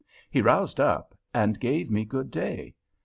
He 0.31 0.41
roused 0.41 0.79
up, 0.79 1.13
and 1.31 1.59
gave 1.59 1.91
me 1.91 2.05
good 2.05 2.31
day. 2.31 2.73